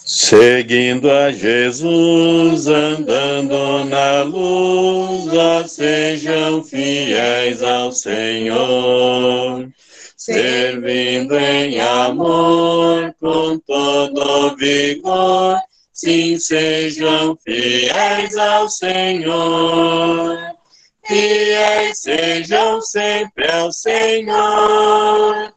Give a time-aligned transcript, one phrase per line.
[0.08, 9.68] Seguindo a Jesus, andando na luz, sejam fiéis ao Senhor,
[10.26, 15.60] servindo em amor com todo vigor,
[15.94, 20.38] sim, sejam fiéis ao Senhor.
[21.06, 25.56] Fiéis sejam sempre ao Senhor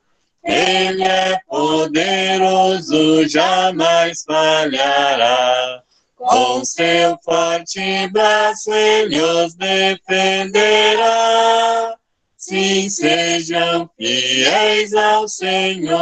[0.49, 5.83] ele é poderoso, jamais falhará.
[6.17, 11.05] Com seu forte braço ele os defenderá.
[12.49, 15.99] Sim, sejam fiéis ao Senhor.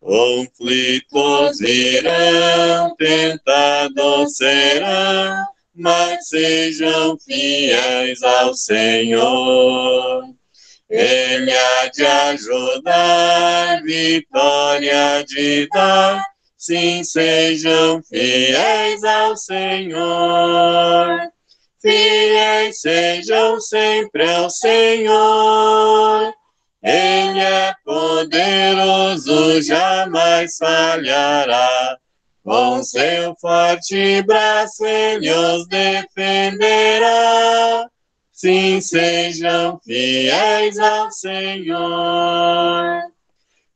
[0.00, 10.24] Conflitos irão, tentados serão, mas sejam fiéis ao Senhor.
[10.90, 16.26] Ele há de ajudar, vitória de dar,
[16.58, 21.31] sim, sejam fiéis ao Senhor.
[21.82, 26.32] Fiéis sejam sempre ao Senhor.
[26.80, 31.98] Ele é poderoso, jamais falhará.
[32.44, 37.08] Com seu forte braço ele os defenderá.
[38.32, 43.02] Sim, sejam fiéis ao Senhor.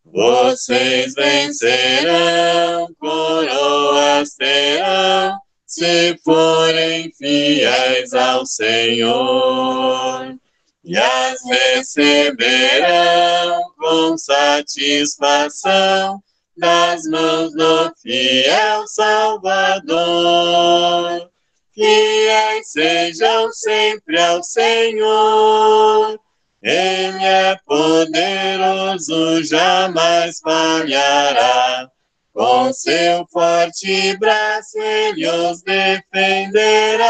[0.05, 10.35] Vocês vencerão, coroas terão, se forem fiéis ao Senhor.
[10.85, 16.23] E as receberão com satisfação
[16.57, 20.57] das mãos do fiel Salvador
[21.77, 26.19] fiéis sejam sempre ao Senhor.
[26.63, 31.89] Ele é poderoso, jamais falhará.
[32.37, 37.09] Com seu forte braço ele os defenderá.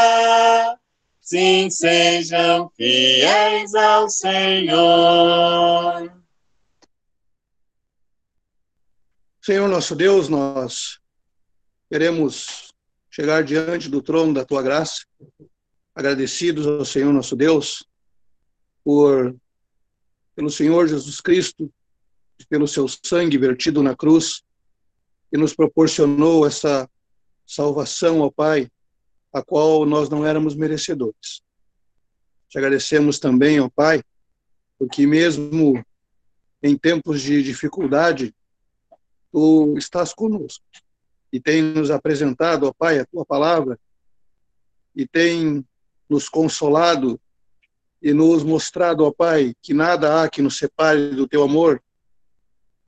[1.21, 5.33] Sim, sejam fiéis ao Senhor.
[9.45, 11.01] Senhor nosso Deus, nós
[11.91, 12.73] queremos
[13.11, 15.05] chegar diante do trono da tua graça,
[15.93, 17.85] agradecidos ao Senhor nosso Deus
[18.85, 19.35] por
[20.37, 21.69] pelo Senhor Jesus Cristo,
[22.49, 24.46] pelo seu sangue vertido na cruz,
[25.31, 26.89] que nos proporcionou essa
[27.47, 28.71] salvação, ó Pai,
[29.33, 31.43] a qual nós não éramos merecedores.
[32.49, 34.03] Te agradecemos também, ó Pai,
[34.79, 35.85] porque mesmo
[36.63, 38.35] em tempos de dificuldade,
[39.33, 40.65] tu estás conosco
[41.33, 43.79] e tem nos apresentado, ó Pai, a tua palavra
[44.95, 45.65] e tem
[46.09, 47.21] nos consolado
[48.01, 51.83] e nos mostrado, ó Pai, que nada há que nos separe do teu amor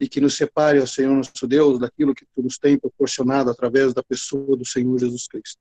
[0.00, 3.92] e que nos separe, ó Senhor nosso Deus, daquilo que tu nos tem proporcionado através
[3.92, 5.60] da pessoa do Senhor Jesus Cristo.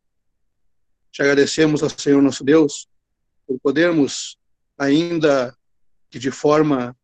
[1.11, 2.87] Te agradecemos, ó Senhor nosso Deus,
[3.47, 4.37] por podermos,
[4.77, 5.55] ainda
[6.09, 6.95] que de forma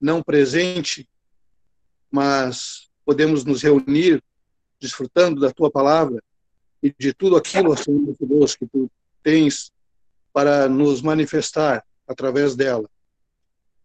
[0.00, 1.08] não presente,
[2.10, 4.22] mas podemos nos reunir
[4.80, 6.22] desfrutando da tua palavra
[6.82, 8.90] e de tudo aquilo, Senhor Deus, que tu
[9.22, 9.70] tens
[10.32, 12.88] para nos manifestar através dela.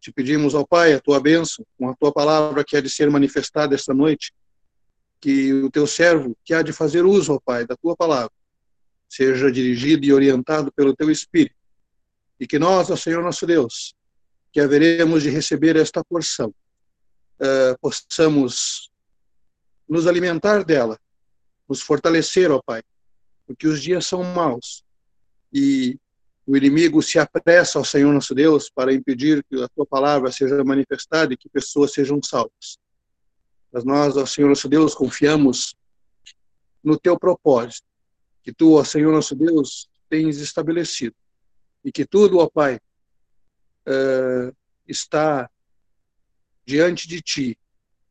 [0.06, 3.10] Te pedimos, ao Pai, a tua bênção, com a tua palavra que há de ser
[3.10, 4.32] manifestada esta noite,
[5.20, 8.32] que o teu servo, que há de fazer uso, ó Pai, da tua palavra,
[9.10, 11.56] seja dirigido e orientado pelo teu Espírito,
[12.40, 13.96] e que nós, ó Senhor nosso Deus,
[14.54, 16.54] que haveremos de receber esta porção,
[17.40, 18.92] uh, possamos
[19.90, 21.00] nos alimentar dela,
[21.68, 22.84] nos fortalecer, ó Pai,
[23.48, 24.84] porque os dias são maus
[25.52, 25.98] e
[26.48, 30.64] o inimigo se apressa ao Senhor nosso Deus para impedir que a tua palavra seja
[30.64, 32.78] manifestada e que pessoas sejam salvas.
[33.72, 35.76] Mas nós, ó Senhor nosso Deus, confiamos
[36.84, 37.88] no teu propósito,
[38.44, 41.16] que tu, ó Senhor nosso Deus, tens estabelecido
[41.84, 42.76] e que tudo, ó Pai,
[43.88, 44.56] uh,
[44.88, 45.50] está
[46.64, 47.58] diante de ti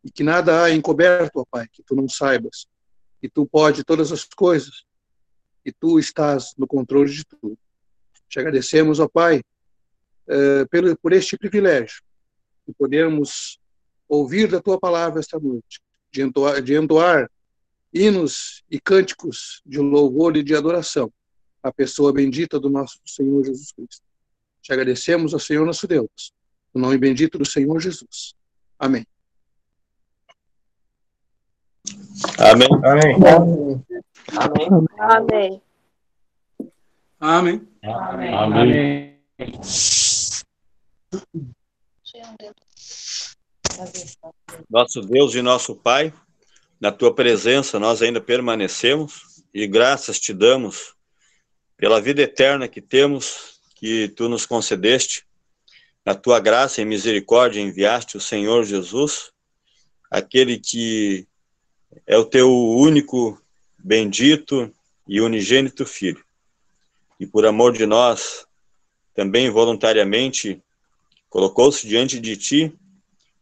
[0.03, 2.67] e que nada há encoberto, ó Pai, que tu não saibas,
[3.21, 4.85] que tu pode todas as coisas
[5.65, 7.59] e tu estás no controle de tudo.
[8.35, 9.45] Te agradecemos, ó Pai,
[10.27, 12.03] uh, pelo, por este privilégio
[12.67, 13.61] de podermos
[14.09, 17.31] ouvir da tua palavra esta noite, de entoar, de entoar
[17.93, 21.13] hinos e cânticos de louvor e de adoração
[21.63, 24.03] à pessoa bendita do nosso Senhor Jesus Cristo.
[24.61, 26.33] Te agradecemos ao Senhor nosso Deus,
[26.75, 28.35] no nome bendito do Senhor Jesus.
[28.77, 29.07] Amém.
[32.37, 32.69] Amém.
[32.83, 33.15] Amém.
[33.15, 33.85] Amém.
[34.37, 34.89] Amém.
[34.99, 35.64] Amém.
[37.21, 37.67] Amém.
[44.71, 46.13] Nosso Deus e nosso Pai,
[46.81, 50.95] na tua presença nós ainda permanecemos e graças te damos
[51.77, 55.25] pela vida eterna que temos, que tu nos concedeste.
[56.05, 59.33] Na tua graça e misericórdia enviaste o Senhor Jesus,
[60.11, 61.27] aquele que
[62.07, 63.41] é o teu único,
[63.79, 64.73] bendito
[65.09, 66.23] e unigênito Filho.
[67.19, 68.47] E por amor de nós,
[69.15, 70.63] também voluntariamente
[71.29, 72.73] colocou-se diante de ti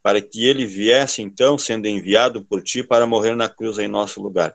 [0.03, 4.21] para que ele viesse então sendo enviado por ti para morrer na cruz em nosso
[4.21, 4.55] lugar.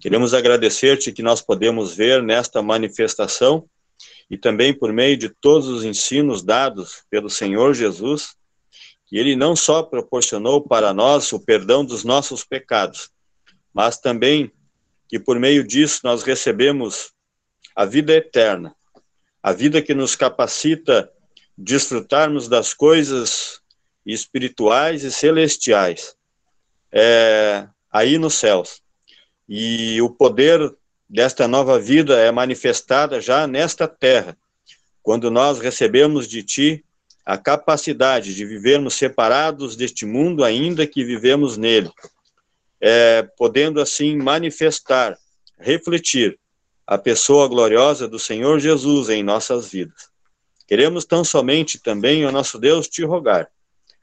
[0.00, 3.68] Queremos agradecer-te que nós podemos ver nesta manifestação
[4.30, 8.34] e também por meio de todos os ensinos dados pelo Senhor Jesus,
[9.06, 13.10] que ele não só proporcionou para nós o perdão dos nossos pecados,
[13.72, 14.50] mas também
[15.08, 17.12] que por meio disso nós recebemos
[17.74, 18.74] a vida eterna,
[19.42, 21.10] a vida que nos capacita
[21.56, 23.60] desfrutarmos das coisas
[24.06, 26.16] espirituais e celestiais
[26.92, 28.80] é, aí nos céus.
[29.48, 30.74] E o poder
[31.08, 34.36] desta nova vida é manifestada já nesta terra,
[35.02, 36.84] quando nós recebemos de Ti
[37.26, 41.90] a capacidade de vivermos separados deste mundo, ainda que vivemos nele,
[42.80, 45.16] é, podendo assim manifestar,
[45.58, 46.38] refletir
[46.86, 50.08] a pessoa gloriosa do Senhor Jesus em nossas vidas.
[50.66, 53.50] Queremos tão somente também, ó nosso Deus, te rogar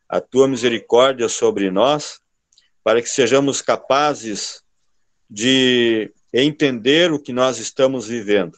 [0.07, 2.19] a tua misericórdia sobre nós,
[2.83, 4.61] para que sejamos capazes
[5.29, 8.57] de entender o que nós estamos vivendo,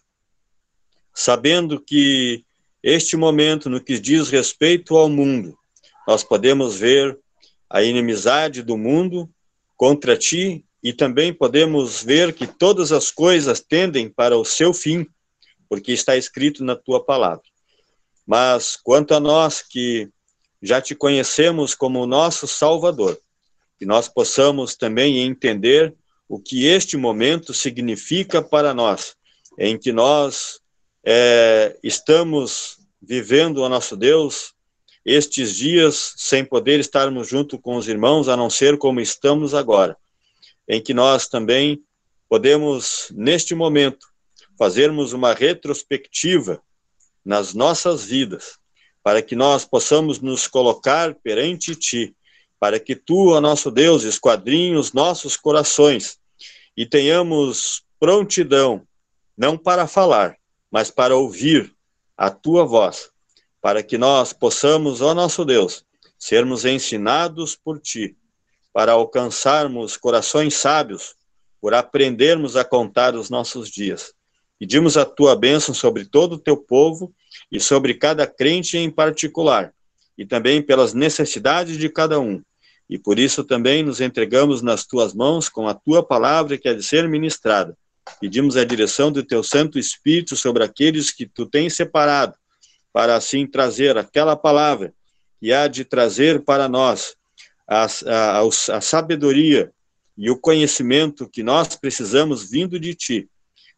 [1.13, 2.43] sabendo que
[2.81, 5.57] este momento, no que diz respeito ao mundo,
[6.07, 7.17] nós podemos ver
[7.69, 9.29] a inimizade do mundo
[9.77, 15.07] contra ti e também podemos ver que todas as coisas tendem para o seu fim,
[15.69, 17.43] porque está escrito na tua palavra.
[18.27, 20.09] Mas quanto a nós que
[20.61, 23.19] já te conhecemos como nosso Salvador,
[23.79, 25.93] que nós possamos também entender
[26.27, 29.15] o que este momento significa para nós,
[29.57, 30.59] em que nós
[31.05, 34.53] é, estamos vivendo o nosso Deus
[35.05, 39.97] estes dias sem poder estarmos junto com os irmãos, a não ser como estamos agora,
[40.67, 41.83] em que nós também
[42.29, 44.07] podemos, neste momento,
[44.57, 46.61] fazermos uma retrospectiva
[47.23, 48.57] nas nossas vidas,
[49.03, 52.15] para que nós possamos nos colocar perante Ti,
[52.59, 56.17] para que Tu, ó nosso Deus, esquadrinhe os nossos corações
[56.75, 58.87] e tenhamos prontidão,
[59.37, 60.37] não para falar,
[60.71, 61.73] mas para ouvir
[62.17, 63.11] a Tua voz,
[63.61, 65.85] para que nós possamos, ó nosso Deus,
[66.17, 68.15] sermos ensinados por Ti,
[68.73, 71.15] para alcançarmos corações sábios,
[71.61, 74.13] por aprendermos a contar os nossos dias.
[74.59, 77.13] Pedimos a Tua bênção sobre todo o Teu povo
[77.51, 79.71] e sobre cada crente em particular,
[80.17, 82.41] e também pelas necessidades de cada um.
[82.89, 86.73] E por isso também nos entregamos nas tuas mãos com a tua palavra que há
[86.73, 87.77] de ser ministrada.
[88.19, 92.35] Pedimos a direção do teu Santo Espírito sobre aqueles que tu tens separado,
[92.91, 94.93] para assim trazer aquela palavra
[95.39, 97.15] que há de trazer para nós
[97.67, 99.71] a, a, a sabedoria
[100.17, 103.29] e o conhecimento que nós precisamos vindo de ti,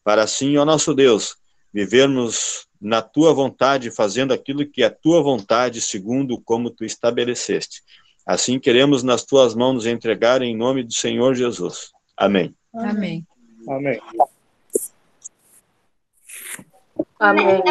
[0.04, 1.38] para assim, ó nosso Deus,
[1.74, 7.82] vivermos na tua vontade, fazendo aquilo que é a tua vontade, segundo como tu estabeleceste.
[8.26, 11.92] Assim queremos nas tuas mãos nos entregar em nome do Senhor Jesus.
[12.18, 12.54] Amém.
[12.74, 13.26] Amém.
[13.68, 14.00] Amém.
[17.20, 17.64] Amém.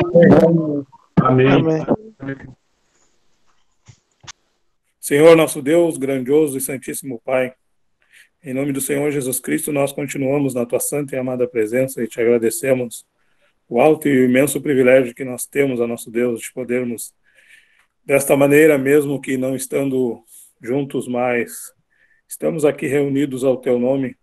[1.20, 2.54] Amém.
[5.04, 7.52] Senhor nosso Deus, grandioso e santíssimo Pai,
[8.42, 12.08] em nome do Senhor Jesus Cristo, nós continuamos na tua santa e amada presença e
[12.08, 13.06] te agradecemos
[13.68, 17.14] o alto e imenso privilégio que nós temos a nosso Deus de podermos,
[18.02, 20.24] desta maneira, mesmo que não estando
[20.62, 21.52] juntos mais,
[22.26, 24.16] estamos aqui reunidos ao teu nome,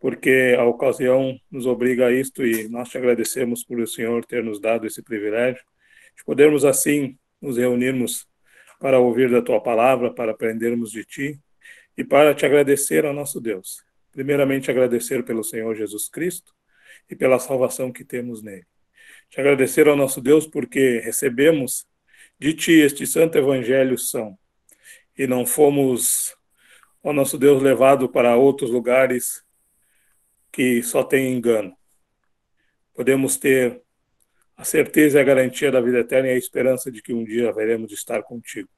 [0.00, 4.42] porque a ocasião nos obriga a isto e nós te agradecemos por o Senhor ter
[4.42, 5.62] nos dado esse privilégio
[6.16, 8.26] de podermos assim nos reunirmos
[8.82, 11.40] para ouvir da tua palavra, para aprendermos de ti
[11.96, 13.80] e para te agradecer ao nosso Deus.
[14.10, 16.52] Primeiramente, agradecer pelo Senhor Jesus Cristo
[17.08, 18.66] e pela salvação que temos nele.
[19.30, 21.86] Te agradecer ao nosso Deus porque recebemos
[22.40, 24.36] de ti este santo evangelho são
[25.16, 26.36] e não fomos,
[27.04, 29.44] ó nosso Deus, levado para outros lugares
[30.50, 31.72] que só tem engano.
[32.94, 33.80] Podemos ter
[34.62, 37.52] a certeza e a garantia da vida eterna e a esperança de que um dia
[37.52, 38.68] veremos estar contigo.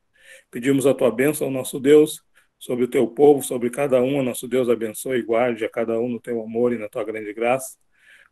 [0.50, 2.22] Pedimos a tua bênção, nosso Deus,
[2.58, 6.08] sobre o teu povo, sobre cada um, nosso Deus abençoe e guarde a cada um
[6.08, 7.76] no teu amor e na tua grande graça.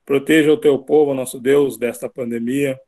[0.03, 2.81] Proteja o teu povo, nosso Deus, desta pandemia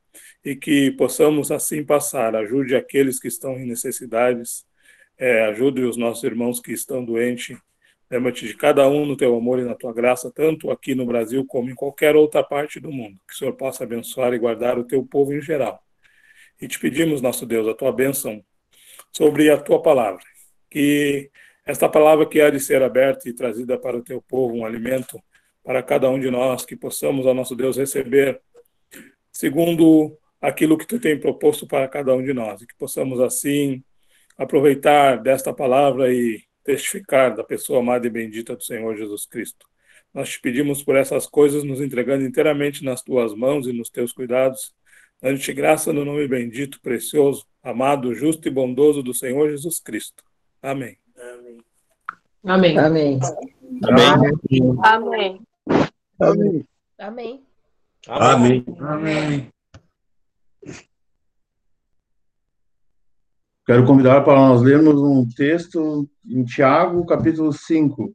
[0.42, 2.35] e que possamos assim passar.
[2.35, 4.64] Ajude aqueles que estão em necessidades,
[5.18, 7.59] é, ajude os nossos irmãos que estão doentes
[8.11, 11.45] Lembra-te de cada um no teu amor e na tua graça, tanto aqui no Brasil
[11.47, 13.19] como em qualquer outra parte do mundo.
[13.27, 15.83] Que o Senhor possa abençoar e guardar o teu povo em geral.
[16.61, 18.45] E te pedimos, nosso Deus, a tua bênção
[19.11, 20.23] sobre a tua palavra.
[20.71, 21.31] Que
[21.67, 25.21] esta palavra que há de ser aberta e trazida para o teu povo, um alimento
[25.63, 28.41] para cada um de nós, que possamos, ó nosso Deus, receber
[29.33, 32.61] segundo aquilo que tu tem proposto para cada um de nós.
[32.61, 33.83] E que possamos, assim,
[34.37, 39.66] aproveitar desta palavra e testificar da pessoa amada e bendita do Senhor Jesus Cristo.
[40.12, 44.12] Nós te pedimos por essas coisas, nos entregando inteiramente nas tuas mãos e nos teus
[44.12, 44.73] cuidados,
[45.21, 50.23] dando-te graça no nome bendito, precioso, amado, justo e bondoso do Senhor Jesus Cristo.
[50.62, 50.97] Amém.
[52.44, 52.78] Amém.
[52.78, 52.78] Amém.
[52.78, 53.18] Amém.
[54.83, 55.40] Amém.
[56.99, 57.44] Amém.
[58.06, 58.64] Amém.
[58.78, 59.54] Amém.
[63.66, 68.14] Quero convidar para nós lermos um texto em Tiago, capítulo 5.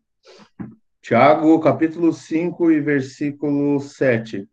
[1.01, 4.47] Tiago, capítulo 5 e versículo 7.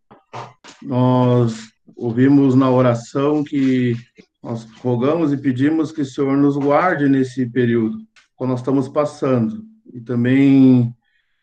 [0.83, 3.95] Nós ouvimos na oração que
[4.43, 7.99] nós rogamos e pedimos que o Senhor nos guarde nesse período,
[8.35, 9.63] quando nós estamos passando.
[9.93, 10.95] E também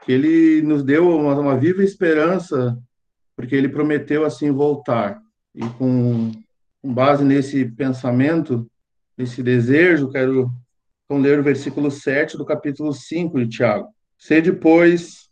[0.04, 2.76] que Ele nos deu uma, uma viva esperança,
[3.36, 5.22] porque Ele prometeu assim voltar.
[5.54, 6.32] E com,
[6.82, 8.68] com base nesse pensamento,
[9.18, 10.52] nesse desejo, quero
[11.06, 13.90] então, ler o versículo 7 do capítulo 5 de Tiago.
[14.18, 15.30] Sede, pois,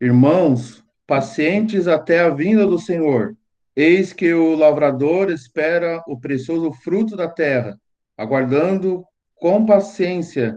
[0.00, 3.36] irmãos, pacientes até a vinda do Senhor.
[3.74, 7.78] Eis que o lavrador espera o precioso fruto da terra,
[8.16, 10.56] aguardando com paciência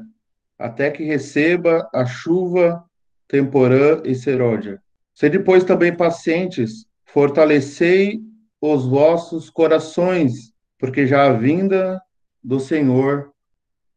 [0.58, 2.84] até que receba a chuva
[3.28, 4.82] temporã e seródia.
[5.14, 8.22] Sede, pois, também pacientes, fortalecei
[8.62, 12.02] os vossos corações, porque já a vinda
[12.44, 13.32] do Senhor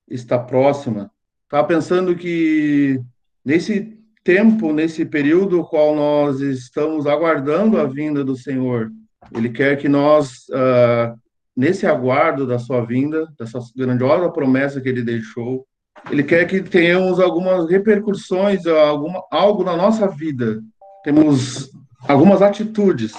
[0.09, 1.11] está próxima.
[1.45, 3.01] Estava pensando que
[3.45, 8.91] nesse tempo, nesse período qual nós estamos aguardando a vinda do Senhor,
[9.35, 11.17] Ele quer que nós, uh,
[11.57, 15.67] nesse aguardo da sua vinda, dessa grandiosa promessa que Ele deixou,
[16.11, 20.61] Ele quer que tenhamos algumas repercussões, alguma, algo na nossa vida.
[21.05, 21.71] Temos
[22.09, 23.13] algumas atitudes.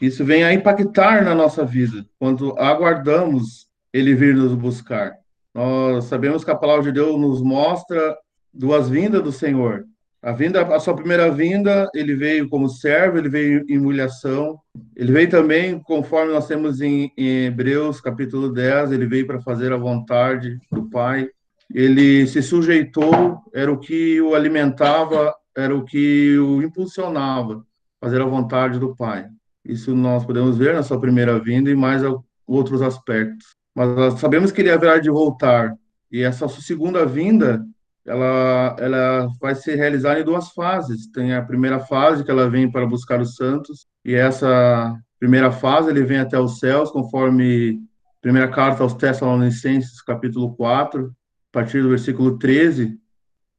[0.00, 5.12] Isso vem a impactar na nossa vida, quando aguardamos ele vir nos buscar.
[5.54, 8.16] Nós sabemos que a palavra de Deus nos mostra
[8.52, 9.84] duas vindas do Senhor.
[10.22, 14.58] A vinda, a sua primeira vinda, ele veio como servo, ele veio em humilhação.
[14.96, 19.72] Ele veio também, conforme nós temos em, em Hebreus, capítulo 10, ele veio para fazer
[19.72, 21.28] a vontade do Pai.
[21.74, 27.64] Ele se sujeitou, era o que o alimentava, era o que o impulsionava,
[28.00, 29.26] fazer a vontade do Pai.
[29.64, 32.02] Isso nós podemos ver na sua primeira vinda e mais
[32.46, 35.74] outros aspectos mas sabemos que ele haverá de voltar.
[36.10, 37.64] E essa segunda vinda,
[38.04, 41.06] ela, ela vai ser realizada em duas fases.
[41.10, 45.90] Tem a primeira fase, que ela vem para buscar os santos, e essa primeira fase,
[45.90, 47.80] ele vem até os céus, conforme
[48.20, 51.12] primeira carta aos Tessalonicenses, capítulo 4, a
[51.52, 52.98] partir do versículo 13,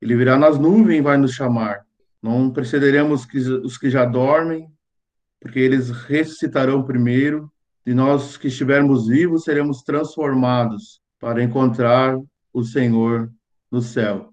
[0.01, 1.85] ele virá nas nuvens e vai nos chamar.
[2.21, 3.27] Não precederemos
[3.63, 4.69] os que já dormem,
[5.39, 7.51] porque eles ressuscitarão primeiro
[7.85, 12.17] e nós que estivermos vivos seremos transformados para encontrar
[12.53, 13.31] o Senhor
[13.71, 14.29] no céu,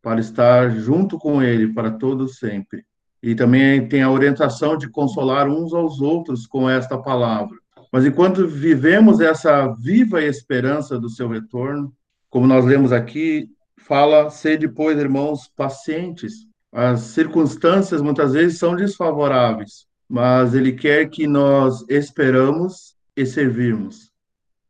[0.00, 2.84] para estar junto com Ele para todo sempre.
[3.22, 7.56] E também tem a orientação de consolar uns aos outros com esta palavra.
[7.90, 11.92] Mas enquanto vivemos essa viva esperança do seu retorno,
[12.28, 16.46] como nós lemos aqui, fala ser depois, irmãos, pacientes.
[16.72, 24.10] As circunstâncias muitas vezes são desfavoráveis, mas ele quer que nós esperamos e servirmos.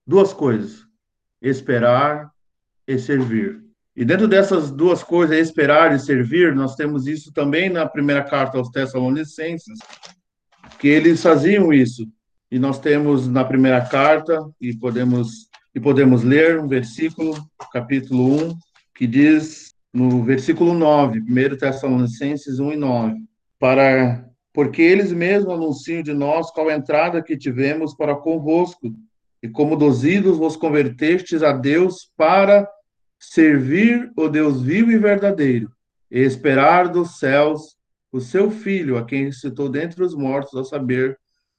[0.07, 0.85] Duas coisas:
[1.41, 2.31] esperar
[2.87, 3.63] e servir.
[3.97, 8.59] E dentro dessas duas coisas, esperar e servir, nós temos isso também na primeira carta
[8.59, 9.79] aos Tessalonicenses,
[10.79, 12.07] que eles faziam isso.
[12.51, 17.35] E nós temos na primeira carta, e podemos e podemos ler um versículo,
[17.73, 18.57] capítulo 1,
[18.95, 23.17] que diz no versículo 9, 1 Tessalonicenses 1 e 9,
[23.59, 24.25] para
[24.55, 28.95] porque eles mesmos anunciam de nós qual entrada que tivemos para convosco,
[29.43, 32.67] e como dos ídolos vos convertestes a Deus para
[33.19, 35.71] servir o Deus vivo e verdadeiro,
[36.09, 37.77] e esperar dos céus
[38.13, 41.19] o seu Filho, a quem ressuscitou dentre os mortos, a saber,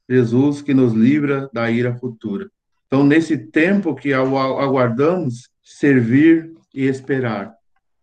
[0.09, 2.49] Jesus, que nos livra da ira futura.
[2.87, 7.53] Então, nesse tempo que aguardamos, servir e esperar.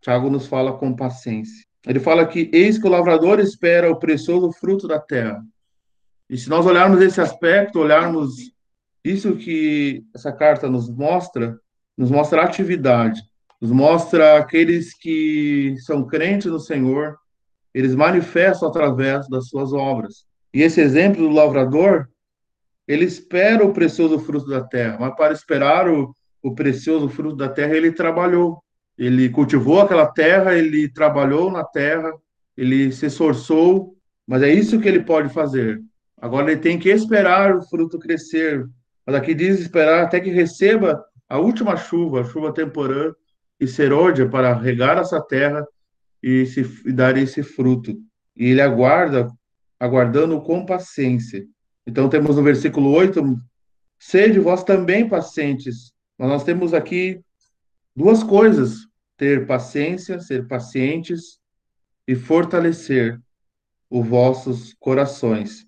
[0.02, 1.64] Tiago nos fala com paciência.
[1.86, 5.42] Ele fala que eis que o lavrador espera o precioso fruto da terra.
[6.30, 8.52] E se nós olharmos esse aspecto, olharmos
[9.04, 11.58] isso que essa carta nos mostra,
[11.96, 13.20] nos mostra atividade,
[13.60, 17.16] nos mostra aqueles que são crentes no Senhor,
[17.74, 20.24] eles manifestam através das suas obras.
[20.54, 22.08] E esse exemplo do lavrador,
[22.86, 27.48] ele espera o precioso fruto da terra, mas para esperar o, o precioso fruto da
[27.48, 28.62] terra, ele trabalhou.
[28.96, 32.12] Ele cultivou aquela terra, ele trabalhou na terra,
[32.56, 33.96] ele se esforçou,
[34.26, 35.80] mas é isso que ele pode fazer.
[36.20, 38.64] Agora ele tem que esperar o fruto crescer.
[39.06, 43.12] Mas aqui diz esperar até que receba a última chuva, a chuva temporã
[43.58, 45.66] e serôdia para regar essa terra
[46.22, 47.96] e, se, e dar esse fruto.
[48.37, 49.28] E ele aguarda,
[49.80, 51.44] aguardando com paciência.
[51.87, 53.37] Então temos no versículo 8,
[53.99, 55.92] sede vós também pacientes.
[56.16, 57.20] Mas nós temos aqui
[57.94, 61.38] duas coisas: ter paciência, ser pacientes
[62.06, 63.20] e fortalecer
[63.90, 65.66] os vossos corações.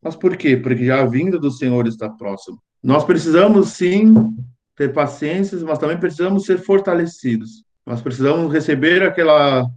[0.00, 0.56] Mas por quê?
[0.56, 2.60] Porque já a vinda do Senhor está próximo.
[2.82, 4.14] Nós precisamos sim
[4.76, 7.64] ter paciência, mas também precisamos ser fortalecidos.
[7.86, 9.68] Nós precisamos receber aquela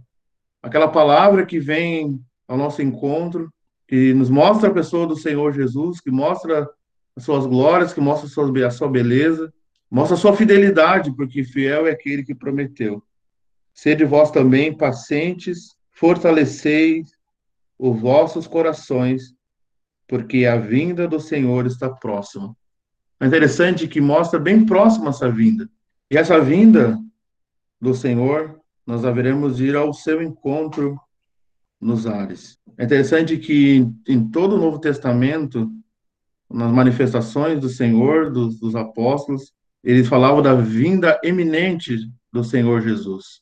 [0.62, 3.52] aquela palavra que vem ao nosso encontro,
[3.86, 6.68] que nos mostra a pessoa do Senhor Jesus, que mostra
[7.14, 8.26] as suas glórias, que mostra
[8.66, 9.52] a sua beleza,
[9.90, 13.02] Mostra sua fidelidade, porque fiel é aquele que prometeu.
[13.72, 17.10] Sede vós também pacientes, fortaleceis
[17.78, 19.34] os vossos corações,
[20.08, 22.56] porque a vinda do Senhor está próxima.
[23.20, 25.68] É interessante que mostra bem próxima essa vinda.
[26.10, 26.98] E essa vinda
[27.80, 30.98] do Senhor, nós haveremos ir ao seu encontro
[31.80, 32.58] nos ares.
[32.78, 35.70] É interessante que em todo o Novo Testamento,
[36.50, 39.52] nas manifestações do Senhor, dos, dos apóstolos,
[39.86, 41.96] eles falavam da vinda eminente
[42.32, 43.40] do Senhor Jesus.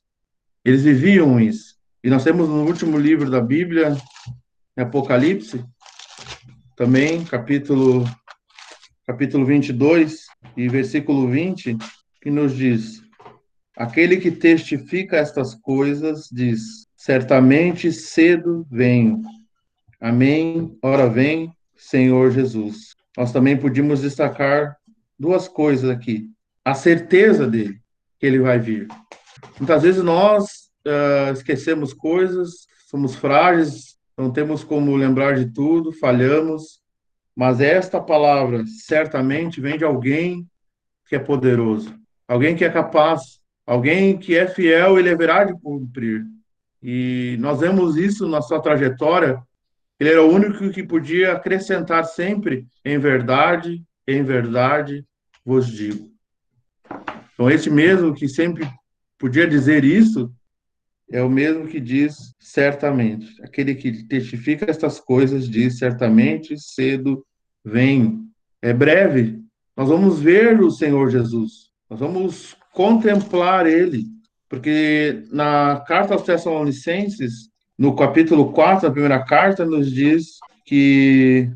[0.62, 1.76] Eles viviam isso.
[2.02, 3.96] E nós temos no último livro da Bíblia,
[4.76, 5.64] Apocalipse,
[6.76, 8.04] também, capítulo,
[9.06, 11.78] capítulo 22 e versículo 20,
[12.20, 13.00] que nos diz:
[13.74, 19.22] Aquele que testifica estas coisas diz: Certamente cedo venho.
[19.98, 20.76] Amém.
[20.82, 22.94] Ora vem, Senhor Jesus.
[23.16, 24.76] Nós também podíamos destacar
[25.18, 26.33] duas coisas aqui
[26.64, 27.80] a certeza dele
[28.18, 28.88] que ele vai vir.
[29.58, 30.44] Muitas vezes nós
[30.86, 36.80] uh, esquecemos coisas, somos frágeis, não temos como lembrar de tudo, falhamos,
[37.36, 40.46] mas esta palavra certamente vem de alguém
[41.06, 41.94] que é poderoso,
[42.26, 46.24] alguém que é capaz, alguém que é fiel e haverá de cumprir.
[46.82, 49.42] E nós vemos isso na sua trajetória.
[49.98, 55.04] Ele era o único que podia acrescentar sempre em verdade, em verdade
[55.44, 56.13] vos digo.
[57.34, 58.66] Então, esse mesmo que sempre
[59.18, 60.32] podia dizer isso,
[61.10, 63.26] é o mesmo que diz certamente.
[63.42, 67.24] Aquele que testifica estas coisas diz certamente, cedo
[67.64, 68.20] vem.
[68.62, 69.40] É breve.
[69.76, 71.70] Nós vamos ver o Senhor Jesus.
[71.90, 74.06] Nós vamos contemplar ele.
[74.48, 81.50] Porque na carta aos Tessalonicenses, no capítulo 4, a primeira carta, nos diz que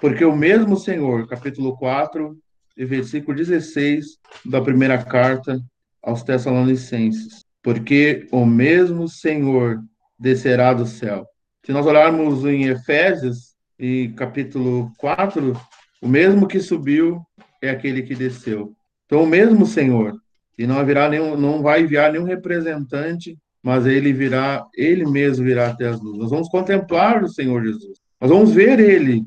[0.00, 2.36] porque o mesmo Senhor, capítulo 4,
[2.76, 5.60] e versículo 16 da primeira carta
[6.02, 7.44] aos Tessalonicenses.
[7.62, 9.80] Porque o mesmo Senhor
[10.18, 11.26] descerá do céu.
[11.64, 15.52] Se nós olharmos em Efésios, em capítulo 4,
[16.00, 17.20] o mesmo que subiu
[17.60, 18.74] é aquele que desceu.
[19.06, 20.14] Então, o mesmo Senhor.
[20.58, 25.68] E não haverá nenhum, não vai enviar nenhum representante, mas ele virá, ele mesmo virá
[25.68, 26.18] até as luzes.
[26.18, 27.98] Nós vamos contemplar o Senhor Jesus.
[28.20, 29.24] Nós vamos ver ele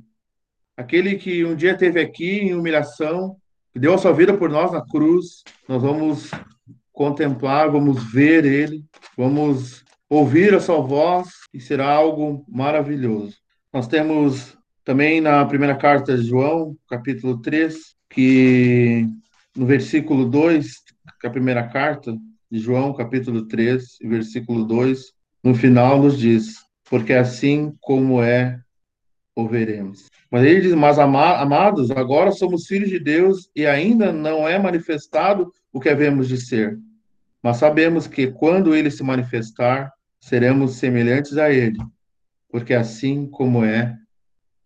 [0.78, 3.38] aquele que um dia esteve aqui em humilhação,
[3.72, 6.32] que deu a sua vida por nós na cruz, nós vamos
[6.92, 8.84] contemplar, vamos ver ele,
[9.18, 13.36] vamos ouvir a sua voz e será algo maravilhoso.
[13.74, 17.76] Nós temos também na primeira carta de João, capítulo 3,
[18.10, 19.08] que
[19.56, 20.68] no versículo 2,
[21.20, 22.16] que é a primeira carta
[22.50, 25.12] de João, capítulo 3, versículo 2,
[25.44, 26.56] no final nos diz:
[26.90, 28.60] Porque assim como é
[29.36, 30.10] o veremos.
[30.32, 35.52] Mas ele diz: Mas amados, agora somos filhos de Deus e ainda não é manifestado
[35.74, 36.80] o que havemos de ser.
[37.44, 41.78] Mas sabemos que quando ele se manifestar, seremos semelhantes a ele,
[42.50, 43.96] porque assim como é,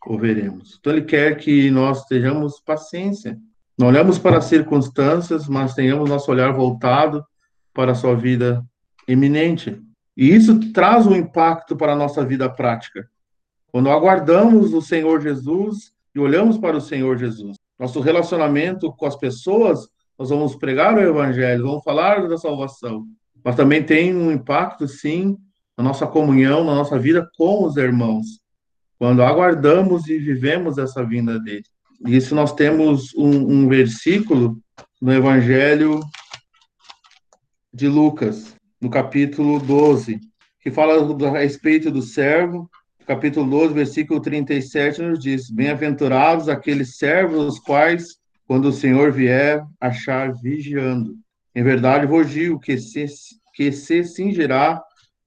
[0.05, 0.77] o veremos.
[0.79, 3.37] Então ele quer que nós tenhamos paciência.
[3.77, 7.23] Não olhamos para as circunstâncias, mas tenhamos nosso olhar voltado
[7.73, 8.63] para a sua vida
[9.07, 9.79] iminente.
[10.15, 13.09] E isso traz um impacto para a nossa vida prática.
[13.71, 19.15] Quando aguardamos o Senhor Jesus e olhamos para o Senhor Jesus, nosso relacionamento com as
[19.15, 23.05] pessoas, nós vamos pregar o Evangelho, vamos falar da salvação,
[23.43, 25.37] mas também tem um impacto, sim,
[25.77, 28.41] na nossa comunhão, na nossa vida com os irmãos,
[28.97, 31.63] quando aguardamos e vivemos essa vinda dele.
[32.05, 34.59] Isso nós temos um, um versículo
[35.01, 36.01] no Evangelho
[37.73, 40.19] de Lucas, no capítulo 12,
[40.59, 42.69] que fala a respeito do servo
[43.09, 49.65] capítulo 12, versículo 37, nos diz: Bem-aventurados aqueles servos, os quais, quando o Senhor vier,
[49.81, 51.15] achar vigiando.
[51.55, 53.07] Em verdade vos digo que se,
[53.55, 54.79] que se cingirá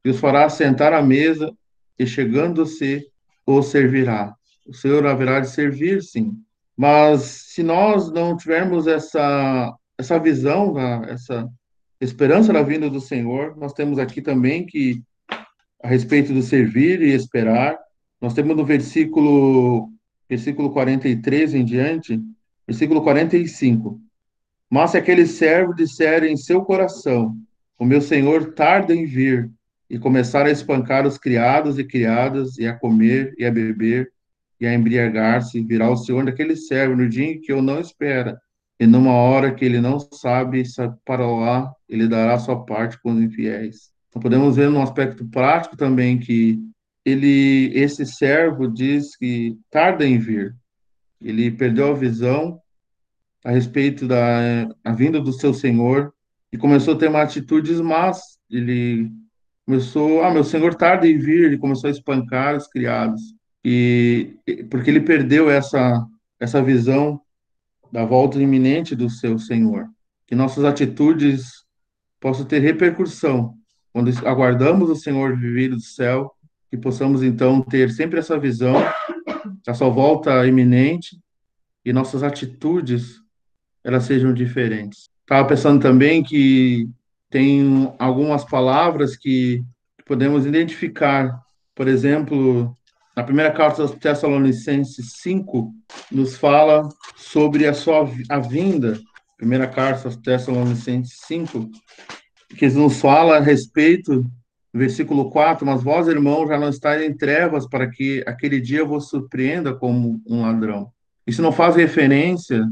[0.04, 1.52] e os fará sentar à mesa,
[1.98, 3.04] e chegando-se,
[3.44, 4.32] os servirá.
[4.64, 6.34] O Senhor haverá de servir, sim.
[6.76, 11.48] Mas se nós não tivermos essa, essa visão, essa
[12.00, 15.02] esperança da vinda do Senhor, nós temos aqui também que
[15.82, 17.78] a respeito do servir e esperar.
[18.20, 19.90] Nós temos no versículo,
[20.28, 22.20] versículo 43 em diante,
[22.66, 24.00] versículo 45.
[24.70, 27.36] Mas se aquele servo disser em seu coração,
[27.78, 29.50] o meu senhor tarda em vir,
[29.90, 34.10] e começar a espancar os criados e criadas, e a comer e a beber,
[34.58, 38.40] e a embriagar-se, virá o senhor daquele servo no dia em que eu não espera,
[38.80, 40.62] e numa hora que ele não sabe,
[41.04, 43.91] para lá ele dará sua parte com os infiéis.
[44.12, 46.60] Então, podemos ver no aspecto prático também que
[47.02, 50.54] ele, esse servo diz que tarda em vir.
[51.18, 52.60] Ele perdeu a visão
[53.42, 56.12] a respeito da a vinda do seu Senhor
[56.52, 58.38] e começou a ter uma atitudes más.
[58.50, 59.10] Ele
[59.64, 63.22] começou, ah, meu Senhor tarda em vir, ele começou a espancar os criados.
[63.64, 64.36] E
[64.70, 66.06] porque ele perdeu essa
[66.38, 67.18] essa visão
[67.90, 69.88] da volta iminente do seu Senhor.
[70.26, 71.64] Que nossas atitudes
[72.20, 73.56] possam ter repercussão
[73.92, 76.32] quando aguardamos o Senhor vir do céu,
[76.70, 78.74] que possamos então ter sempre essa visão
[79.64, 81.20] da sua volta iminente
[81.84, 83.20] e nossas atitudes
[83.84, 85.10] elas sejam diferentes.
[85.20, 86.88] Estava pensando também que
[87.28, 89.62] tem algumas palavras que
[90.06, 91.40] podemos identificar,
[91.74, 92.76] por exemplo,
[93.16, 95.72] na primeira carta aos Tessalonicenses 5,
[96.10, 98.98] nos fala sobre a sua a vinda.
[99.36, 101.70] Primeira carta aos Tessalonicenses 5,
[102.56, 104.24] que nos fala a respeito,
[104.72, 109.08] versículo 4, mas vós, irmãos, já não estáis em trevas para que aquele dia vos
[109.08, 110.90] surpreenda como um ladrão.
[111.26, 112.66] Isso não faz referência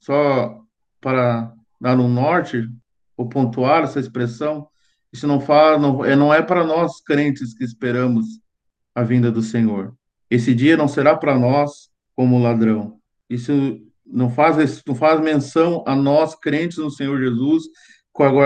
[0.00, 0.60] só
[1.00, 2.68] para dar no norte,
[3.16, 4.66] ou pontuar essa expressão,
[5.12, 8.26] isso não faz, não, é, não é para nós crentes que esperamos
[8.94, 9.94] a vinda do Senhor.
[10.28, 12.98] Esse dia não será para nós como ladrão.
[13.30, 17.64] Isso não faz, não faz menção a nós crentes no Senhor Jesus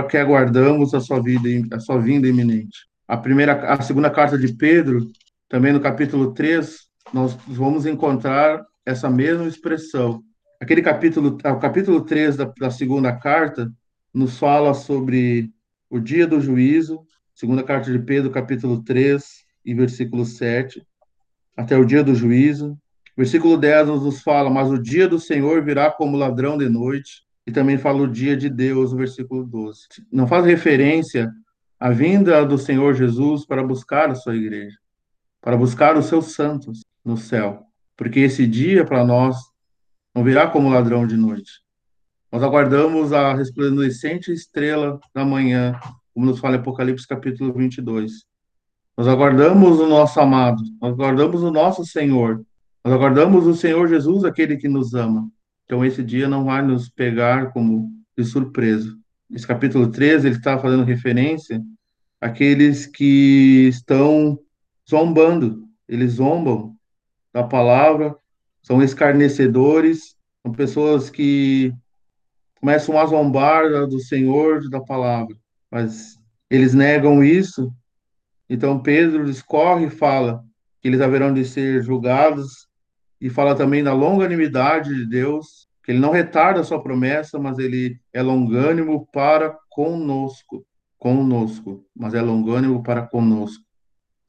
[0.09, 2.89] que aguardamos a sua vida, a sua vinda iminente.
[3.07, 5.07] A primeira, a segunda carta de Pedro,
[5.49, 10.23] também no capítulo 3, nós vamos encontrar essa mesma expressão.
[10.61, 13.71] Aquele capítulo, o capítulo 3 da, da segunda carta
[14.13, 15.51] nos fala sobre
[15.91, 17.01] o dia do juízo,
[17.35, 19.25] segunda carta de Pedro, capítulo 3
[19.65, 20.83] e versículo 7,
[21.57, 22.77] até o dia do juízo.
[23.17, 27.51] Versículo 10 nos fala, mas o dia do Senhor virá como ladrão de noite, e
[27.51, 29.87] também fala o dia de Deus, no versículo 12.
[30.13, 31.33] Não faz referência
[31.81, 34.77] à vinda do Senhor Jesus para buscar a sua igreja,
[35.41, 37.63] para buscar os seus santos no céu,
[37.97, 39.35] porque esse dia para nós
[40.15, 41.63] não virá como ladrão de noite.
[42.31, 45.75] Nós aguardamos a resplandecente estrela da manhã,
[46.13, 48.27] como nos fala Apocalipse capítulo 22.
[48.95, 52.45] Nós aguardamos o nosso amado, nós aguardamos o nosso Senhor,
[52.85, 55.31] nós aguardamos o Senhor Jesus, aquele que nos ama.
[55.69, 58.97] Então, esse dia não vai nos pegar como de surpresa.
[59.31, 61.63] Esse capítulo 13, ele está fazendo referência
[62.19, 64.39] àqueles que estão
[64.89, 66.75] zombando, eles zombam
[67.35, 68.17] da palavra,
[68.63, 71.71] são escarnecedores, são pessoas que
[72.59, 75.37] começam a zombar do Senhor, da palavra,
[75.71, 77.71] mas eles negam isso.
[78.49, 80.43] Então Pedro discorre e fala
[80.81, 82.68] que eles haverão de ser julgados
[83.21, 87.59] e fala também da longanimidade de Deus, que ele não retarda a sua promessa, mas
[87.59, 90.65] ele é longânimo para conosco,
[90.99, 93.65] conosco, mas é longânimo para conosco.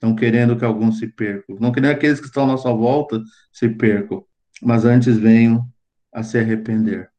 [0.01, 3.21] não querendo que alguns se percam, não querendo que aqueles que estão à nossa volta
[3.51, 4.23] se percam,
[4.61, 5.67] mas antes venham
[6.13, 7.09] a se arrepender.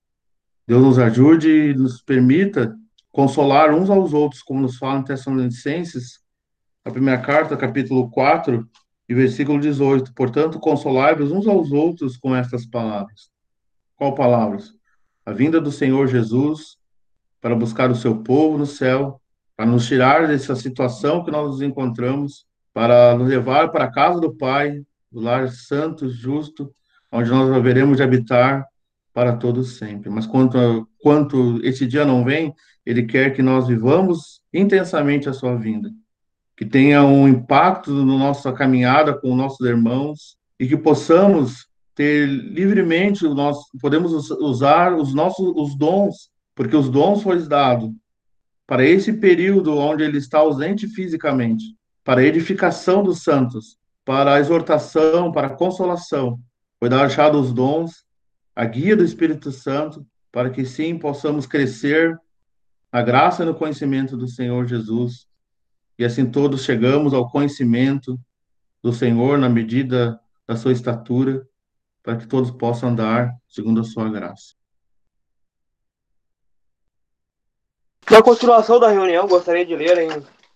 [0.67, 2.75] Deus nos ajude e nos permita
[3.13, 6.21] consolar uns aos outros, como nos fala em Tessalonicenses,
[6.85, 8.67] a primeira carta, capítulo 4,
[9.11, 10.15] e versículo 18.
[10.15, 13.29] Portanto, consolai-vos uns aos outros com estas palavras.
[13.97, 14.73] Qual palavras?
[15.27, 16.79] A vinda do Senhor Jesus
[17.41, 19.21] para buscar o seu povo no céu,
[19.57, 24.21] para nos tirar dessa situação que nós nos encontramos, para nos levar para a casa
[24.21, 26.73] do Pai, do lar santo, justo,
[27.11, 28.65] onde nós haveremos de habitar
[29.13, 30.09] para todos sempre.
[30.09, 32.55] Mas quanto, quanto esse dia não vem,
[32.87, 35.91] ele quer que nós vivamos intensamente a sua vinda,
[36.61, 43.25] que tenha um impacto na nossa caminhada com nossos irmãos e que possamos ter livremente
[43.25, 47.91] o nosso, podemos usar os nossos os dons, porque os dons foram dados
[48.67, 51.65] para esse período onde ele está ausente fisicamente,
[52.05, 56.39] para a edificação dos santos, para a exortação, para a consolação.
[56.79, 58.05] Foi dado os dons
[58.55, 62.21] a guia do Espírito Santo, para que sim possamos crescer
[62.93, 65.30] a graça no conhecimento do Senhor Jesus,
[66.01, 68.19] e assim todos chegamos ao conhecimento
[68.83, 71.47] do Senhor na medida da sua estatura,
[72.03, 74.55] para que todos possam andar segundo a sua graça.
[78.11, 80.09] Na continuação da reunião, gostaria de ler em,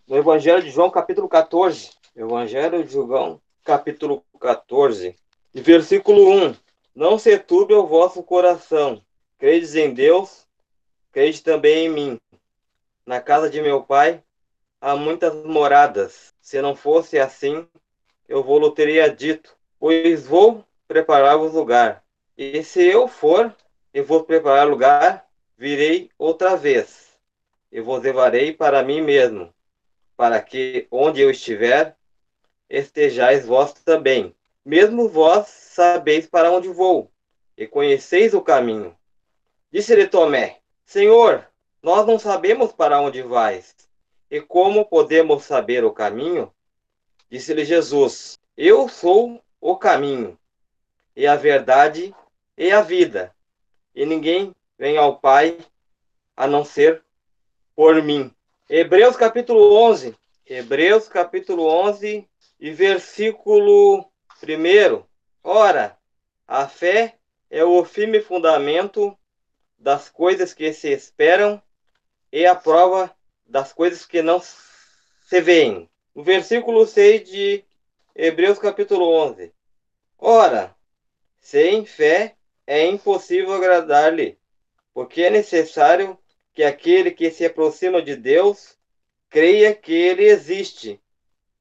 [0.09, 1.90] no Evangelho de João, capítulo 14.
[2.16, 5.14] Evangelho de João, capítulo 14,
[5.52, 6.57] versículo 1.
[6.94, 9.02] Não se turbe o vosso coração.
[9.37, 10.46] Credes em Deus,
[11.12, 12.20] crede também em mim.
[13.07, 14.24] Na casa de meu pai
[14.85, 16.35] há muitas moradas.
[16.42, 17.66] Se não fosse assim,
[18.29, 22.05] eu vou-lhe teria dito, pois vou preparar-vos lugar.
[22.37, 23.55] E se eu for
[23.94, 27.14] e vou preparar lugar, virei outra vez.
[27.73, 29.53] E vos levarei para mim mesmo,
[30.18, 31.97] para que onde eu estiver,
[32.68, 34.35] estejais vós também.
[34.62, 37.11] Mesmo vós sabeis para onde vou,
[37.57, 38.94] e conheceis o caminho.
[39.73, 41.47] Disse-lhe Tomé: Senhor,
[41.83, 43.75] nós não sabemos para onde vais,
[44.35, 46.53] e como podemos saber o caminho?
[47.31, 50.37] Disse-lhe Jesus: Eu sou o caminho,
[51.14, 52.12] e a verdade
[52.59, 53.33] e a vida,
[53.94, 55.57] e ninguém vem ao Pai
[56.37, 57.01] a não ser
[57.77, 58.35] por mim.
[58.68, 60.16] Hebreus capítulo 11.
[60.44, 64.05] Hebreus capítulo 11 e versículo
[64.42, 65.05] 1.
[65.44, 65.97] Ora,
[66.49, 67.14] a fé
[67.49, 69.16] é o firme fundamento
[69.79, 71.62] das coisas que se esperam
[72.33, 73.13] e a prova
[73.46, 75.88] das coisas que não se veem.
[76.14, 77.64] No versículo 6 de
[78.14, 79.52] Hebreus capítulo 11.
[80.18, 80.74] Ora,
[81.40, 84.38] sem fé é impossível agradar-lhe,
[84.92, 86.18] porque é necessário
[86.52, 88.78] que aquele que se aproxima de Deus
[89.28, 91.00] creia que ele existe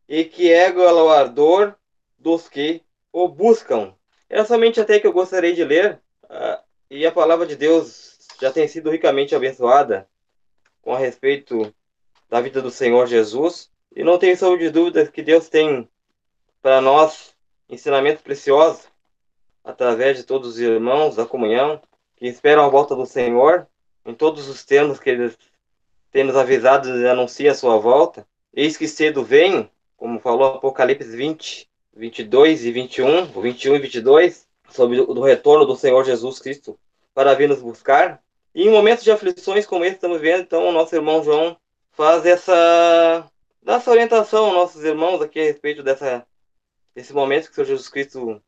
[0.08, 1.76] e que é galardoador
[2.18, 3.96] dos que o buscam.
[4.30, 8.52] Era somente até que eu gostaria de ler, uh, e a palavra de Deus já
[8.52, 10.08] tem sido ricamente abençoada
[10.84, 11.74] com a respeito
[12.30, 15.90] da vida do Senhor Jesus, e não tenho sombra de dúvidas que Deus tem
[16.62, 17.34] para nós
[17.68, 18.88] ensinamentos preciosos
[19.64, 21.82] através de todos os irmãos da comunhão
[22.16, 23.68] que esperam a volta do Senhor
[24.06, 25.38] em todos os termos que eles
[26.12, 28.28] têm nos avisado e anuncia a sua volta.
[28.54, 35.00] Eis que cedo vem, como falou Apocalipse 20, 22 e 21, 21 e 22, sobre
[35.00, 36.78] o retorno do Senhor Jesus Cristo
[37.14, 38.23] para vir nos buscar.
[38.56, 41.58] Em momentos de aflições como esse estamos vendo, então, o nosso irmão João
[41.92, 43.28] faz essa,
[43.64, 46.24] dá essa orientação aos nossos irmãos aqui a respeito dessa,
[46.94, 48.40] desse momento que o Senhor Jesus Cristo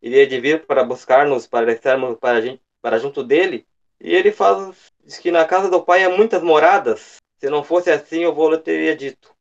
[0.00, 3.66] iria de vir para buscar-nos, para estarmos para, gente, para junto dele.
[4.00, 7.16] E ele faz, diz que na casa do Pai há muitas moradas.
[7.38, 9.34] Se não fosse assim, eu vou teria dito,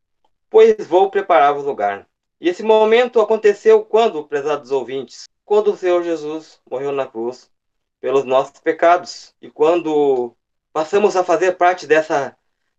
[0.50, 2.08] pois vou preparar-vos lugar.
[2.42, 5.26] E esse momento aconteceu quando, prezados ouvintes?
[5.46, 7.52] Quando o Senhor Jesus morreu na cruz
[8.08, 9.36] pelos nossos pecados.
[9.42, 10.34] E quando
[10.72, 12.38] passamos a fazer parte dessa,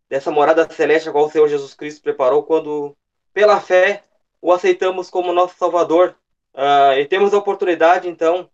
[0.09, 2.97] dessa morada celeste a qual o Senhor Jesus Cristo preparou, quando,
[3.35, 4.05] pela fé,
[4.41, 6.17] o aceitamos como nosso Salvador.
[6.55, 8.49] Uh, e temos a oportunidade, então,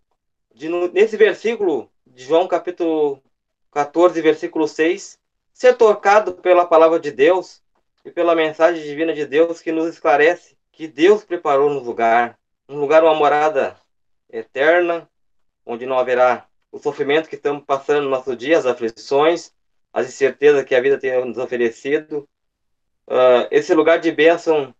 [0.53, 3.23] de, nesse versículo de João, capítulo
[3.71, 5.17] 14, versículo 6,
[5.53, 7.61] ser tocado pela palavra de Deus
[8.03, 12.77] e pela mensagem divina de Deus que nos esclarece que Deus preparou no lugar, um
[12.77, 13.77] lugar, uma morada
[14.29, 15.07] eterna,
[15.65, 19.49] onde não haverá o sofrimento que estamos passando no nosso dia, as aflições,
[19.93, 22.27] as incertezas que a vida tem nos oferecido.
[23.07, 24.75] Uh, esse lugar de bênção,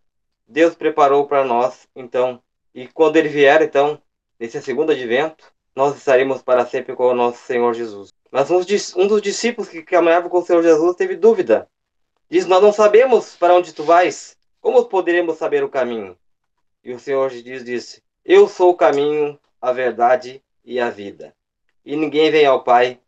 [0.46, 4.02] Deus preparou para nós, então, e quando Ele vier, então,
[4.38, 8.12] nesse segundo advento, nós estaremos para sempre com o nosso Senhor Jesus.
[8.30, 11.70] Mas um, dos discípulos que caminhava com o Senhor Jesus teve dúvida.
[12.30, 16.18] Diz: Nós não sabemos para onde tu vais, como poderemos saber o caminho?
[16.84, 21.34] E o Senhor Jesus disse: Eu sou o caminho, a verdade e a vida.
[21.86, 23.00] E ninguém vem ao Pai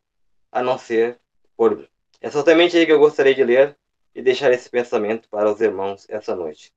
[0.51, 1.19] a não ser
[1.55, 1.87] por mim.
[2.21, 3.75] É exatamente aí que eu gostaria de ler
[4.13, 6.71] e deixar esse pensamento para os irmãos essa noite.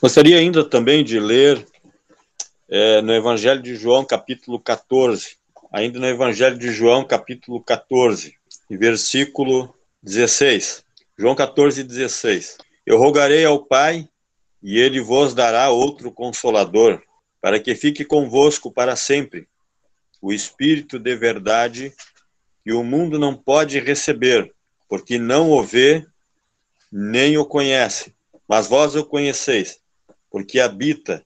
[0.00, 1.66] Gostaria ainda também de ler
[2.68, 5.36] é, no Evangelho de João, capítulo 14.
[5.72, 8.36] Ainda no Evangelho de João, capítulo 14,
[8.70, 10.84] versículo 16.
[11.18, 12.58] João 14, 16.
[12.86, 14.08] Eu rogarei ao Pai,
[14.62, 17.02] e ele vos dará outro consolador,
[17.44, 19.46] para que fique convosco para sempre.
[20.18, 21.92] O Espírito de verdade,
[22.64, 24.50] que o mundo não pode receber,
[24.88, 26.06] porque não o vê,
[26.90, 28.14] nem o conhece.
[28.48, 29.78] Mas vós o conheceis,
[30.30, 31.22] porque habita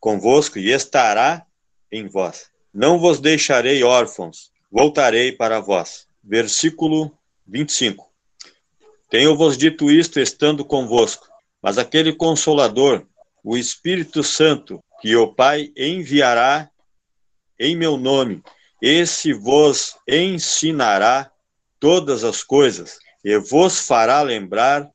[0.00, 1.46] convosco e estará
[1.92, 2.50] em vós.
[2.74, 6.08] Não vos deixarei órfãos, voltarei para vós.
[6.20, 8.10] Versículo 25.
[9.08, 11.28] Tenho-vos dito isto estando convosco,
[11.62, 13.06] mas aquele consolador,
[13.44, 16.68] o Espírito Santo, que o Pai enviará
[17.58, 18.42] em meu nome,
[18.80, 21.30] esse vos ensinará
[21.80, 24.88] todas as coisas e vos fará lembrar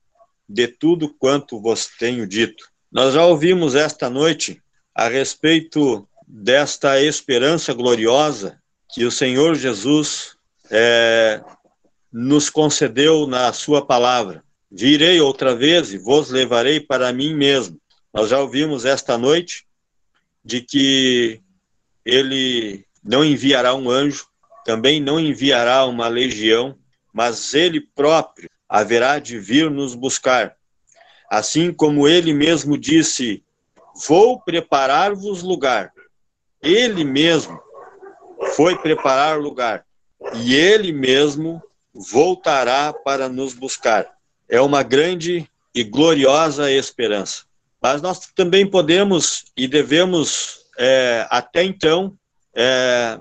[0.47, 2.65] de tudo quanto vos tenho dito.
[2.91, 4.61] Nós já ouvimos esta noite
[4.95, 8.59] a respeito desta esperança gloriosa
[8.93, 10.35] que o Senhor Jesus
[10.69, 11.41] é,
[12.11, 14.43] nos concedeu na Sua palavra.
[14.71, 17.79] Virei outra vez e vos levarei para mim mesmo.
[18.13, 19.65] Nós já ouvimos esta noite
[20.43, 21.41] de que
[22.05, 24.27] ele não enviará um anjo,
[24.65, 26.77] também não enviará uma legião,
[27.13, 30.55] mas ele próprio haverá de vir nos buscar.
[31.29, 33.43] Assim como ele mesmo disse:
[34.07, 35.91] Vou preparar-vos lugar.
[36.61, 37.59] Ele mesmo
[38.55, 39.85] foi preparar lugar.
[40.35, 41.61] E ele mesmo
[41.93, 44.07] voltará para nos buscar.
[44.49, 47.45] É uma grande e gloriosa esperança.
[47.83, 52.17] Mas nós também podemos e devemos, é, até então,
[52.55, 53.19] é,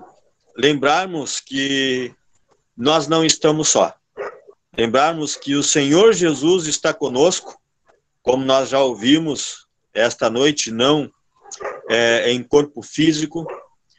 [0.57, 2.15] lembrarmos que
[2.77, 3.93] nós não estamos só.
[4.79, 7.61] Lembrarmos que o Senhor Jesus está conosco,
[8.23, 11.11] como nós já ouvimos esta noite, não
[11.91, 13.45] é, em corpo físico,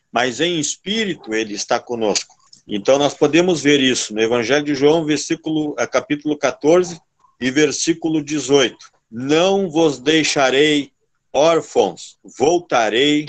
[0.09, 2.35] mas em espírito ele está conosco.
[2.65, 7.01] Então nós podemos ver isso no Evangelho de João, versículo, é, capítulo 14
[7.41, 8.92] e versículo 18.
[9.15, 10.91] Não vos deixarei
[11.31, 13.27] órfãos, voltarei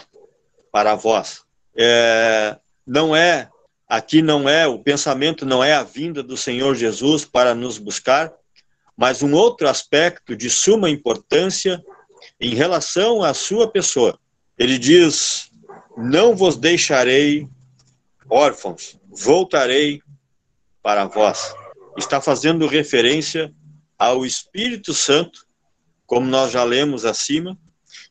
[0.72, 1.42] para vós.
[1.76, 3.50] É, não é
[3.86, 8.32] aqui não é o pensamento não é a vinda do Senhor Jesus para nos buscar,
[8.96, 11.84] mas um outro aspecto de suma importância
[12.40, 14.18] em relação à sua pessoa.
[14.58, 15.50] Ele diz:
[15.98, 17.46] Não vos deixarei
[18.30, 20.00] órfãos, voltarei
[20.82, 21.54] para vós.
[21.98, 23.52] Está fazendo referência
[23.98, 25.43] ao Espírito Santo,
[26.06, 27.58] como nós já lemos acima,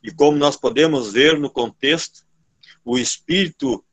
[0.01, 2.23] e como nós podemos ver no contexto,
[2.83, 3.83] o Espírito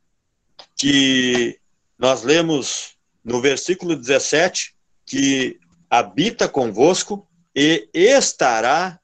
[0.77, 1.59] que
[1.99, 5.59] nós lemos no versículo 17, que
[5.89, 8.99] habita convosco e estará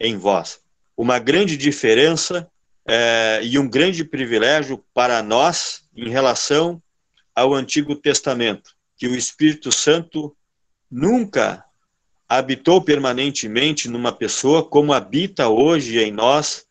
[0.00, 0.60] em vós.
[0.96, 2.50] Uma grande diferença
[2.86, 6.82] é, e um grande privilégio para nós em relação
[7.34, 10.36] ao Antigo Testamento, que o Espírito Santo
[10.90, 11.64] nunca
[12.38, 16.64] habitou permanentemente numa pessoa como habita hoje em nós,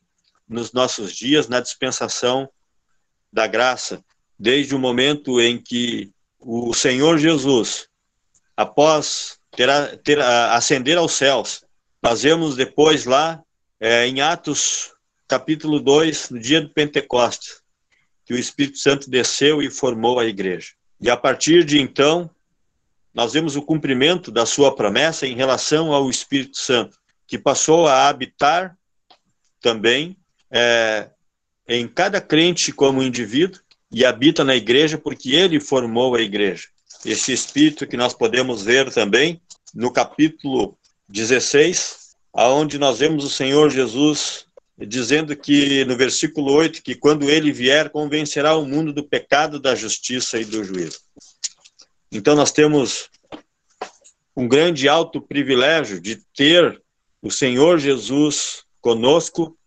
[0.50, 2.50] nos nossos dias, na dispensação
[3.32, 4.04] da graça,
[4.40, 7.88] desde o momento em que o Senhor Jesus,
[8.58, 11.64] após ter, ter ascender aos céus,
[12.02, 13.40] nós vemos depois lá
[13.80, 14.92] é, em Atos
[15.28, 17.62] capítulo 2, no dia do Pentecostes,
[18.26, 20.72] que o Espírito Santo desceu e formou a igreja.
[21.00, 22.30] E a partir de então,
[23.14, 26.98] nós vemos o cumprimento da sua promessa em relação ao Espírito Santo,
[27.28, 28.78] que passou a habitar
[29.62, 30.18] também
[30.50, 31.10] é,
[31.68, 36.68] em cada crente como indivíduo e habita na igreja porque ele formou a igreja.
[37.06, 39.42] Esse Espírito que nós podemos ver também
[39.74, 40.78] no capítulo
[41.10, 44.46] 16, aonde nós vemos o Senhor Jesus
[44.78, 49.76] dizendo que no versículo 8 que quando ele vier convencerá o mundo do pecado, da
[49.76, 51.00] justiça e do juízo.
[52.12, 53.10] Então nós temos
[54.36, 56.82] um grande alto privilégio de ter
[57.22, 59.58] o Senhor Jesus conosco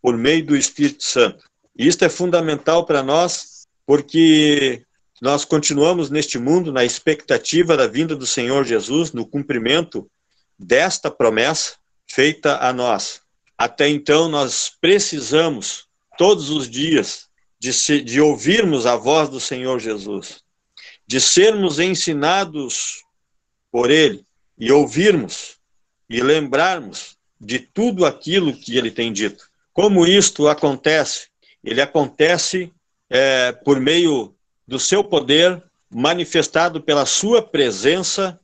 [0.00, 1.44] por meio do Espírito Santo.
[1.76, 4.82] E isto é fundamental para nós porque
[5.20, 10.10] nós continuamos neste mundo na expectativa da vinda do Senhor Jesus, no cumprimento
[10.58, 11.74] desta promessa
[12.06, 13.20] feita a nós.
[13.58, 15.86] Até então, nós precisamos,
[16.16, 17.28] todos os dias,
[17.58, 20.42] de, se, de ouvirmos a voz do Senhor Jesus,
[21.10, 23.02] de sermos ensinados
[23.68, 24.24] por Ele
[24.56, 25.56] e ouvirmos
[26.08, 29.44] e lembrarmos de tudo aquilo que ele tem dito.
[29.72, 31.26] Como isto acontece?
[31.64, 32.72] Ele acontece
[33.08, 34.36] é, por meio
[34.68, 38.38] do seu poder manifestado pela sua presença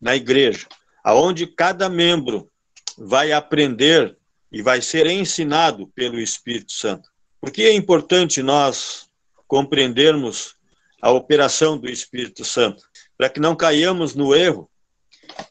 [0.00, 0.68] na igreja,
[1.02, 2.48] aonde cada membro
[2.96, 4.16] vai aprender
[4.52, 7.10] e vai ser ensinado pelo Espírito Santo.
[7.40, 9.10] Por que é importante nós
[9.48, 10.59] compreendermos
[11.00, 12.82] a operação do Espírito Santo?
[13.16, 14.68] Para que não caiamos no erro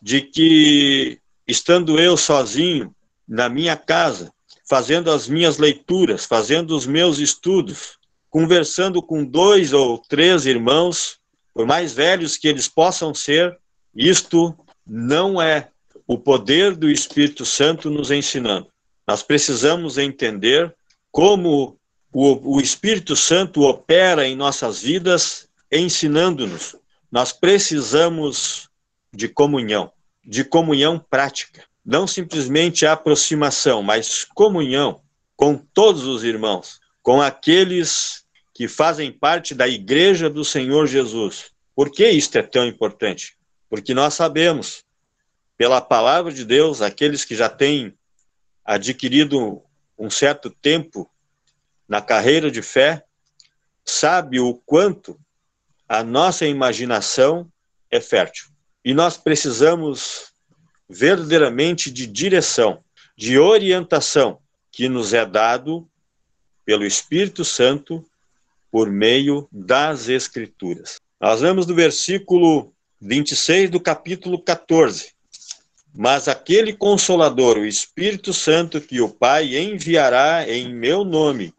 [0.01, 2.93] de que, estando eu sozinho
[3.27, 4.31] na minha casa,
[4.67, 7.97] fazendo as minhas leituras, fazendo os meus estudos,
[8.29, 11.17] conversando com dois ou três irmãos,
[11.53, 13.57] por mais velhos que eles possam ser,
[13.95, 15.69] isto não é
[16.05, 18.67] o poder do Espírito Santo nos ensinando.
[19.07, 20.73] Nós precisamos entender
[21.11, 21.78] como
[22.11, 26.75] o, o Espírito Santo opera em nossas vidas, ensinando-nos.
[27.11, 28.69] Nós precisamos
[29.13, 29.91] de comunhão,
[30.23, 31.63] de comunhão prática.
[31.85, 35.01] Não simplesmente aproximação, mas comunhão
[35.35, 41.51] com todos os irmãos, com aqueles que fazem parte da igreja do Senhor Jesus.
[41.73, 43.37] Por que isto é tão importante?
[43.69, 44.83] Porque nós sabemos,
[45.57, 47.93] pela palavra de Deus, aqueles que já têm
[48.65, 49.61] adquirido
[49.97, 51.09] um certo tempo
[51.89, 53.03] na carreira de fé,
[53.83, 55.19] sabe o quanto
[55.87, 57.51] a nossa imaginação
[57.89, 58.45] é fértil.
[58.85, 60.31] E nós precisamos
[60.87, 62.83] verdadeiramente de direção,
[63.17, 64.39] de orientação
[64.71, 65.89] que nos é dado
[66.63, 68.05] pelo Espírito Santo
[68.71, 70.97] por meio das Escrituras.
[71.19, 72.71] Nós vemos do versículo
[73.01, 75.11] 26 do capítulo 14.
[75.93, 81.51] Mas aquele consolador, o Espírito Santo, que o Pai enviará em meu nome,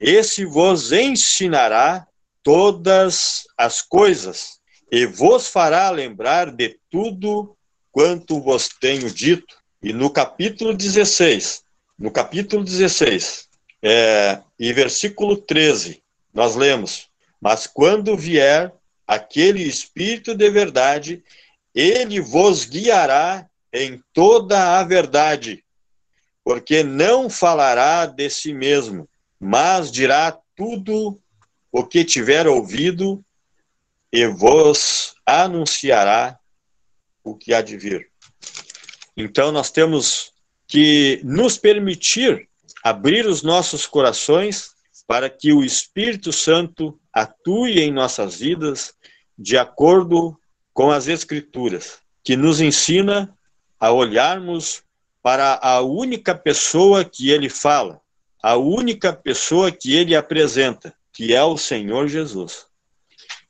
[0.00, 2.06] esse vos ensinará
[2.42, 4.58] todas as coisas
[4.90, 7.56] e vos fará lembrar de tudo
[7.90, 9.56] quanto vos tenho dito.
[9.82, 11.62] E no capítulo 16,
[11.98, 13.48] no capítulo 16,
[13.82, 17.08] é, e versículo 13, nós lemos:
[17.40, 18.72] Mas quando vier
[19.06, 21.22] aquele Espírito de verdade,
[21.74, 25.64] ele vos guiará em toda a verdade,
[26.42, 29.08] porque não falará de si mesmo,
[29.40, 31.20] mas dirá tudo
[31.70, 33.24] o que tiver ouvido
[34.12, 36.38] e vos anunciará
[37.22, 38.10] o que há de vir.
[39.16, 40.32] Então, nós temos
[40.66, 42.48] que nos permitir
[42.82, 44.70] abrir os nossos corações
[45.06, 48.94] para que o Espírito Santo atue em nossas vidas
[49.36, 50.38] de acordo
[50.72, 53.34] com as Escrituras, que nos ensina
[53.80, 54.82] a olharmos
[55.22, 58.00] para a única pessoa que ele fala,
[58.42, 62.66] a única pessoa que ele apresenta, que é o Senhor Jesus.